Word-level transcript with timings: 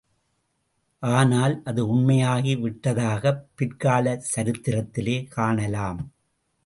ஆனால், 0.99 1.61
அது 1.63 1.95
உண்மையாகி 1.95 2.55
விட்டதாகப் 2.57 3.43
பிற்காலச்சரித்திரத்திலே 3.57 5.27
காணலாம். 5.27 6.11